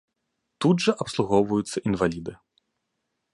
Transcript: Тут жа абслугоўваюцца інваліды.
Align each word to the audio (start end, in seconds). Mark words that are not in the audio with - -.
Тут 0.65 0.85
жа 0.85 0.95
абслугоўваюцца 1.05 1.77
інваліды. 1.91 2.33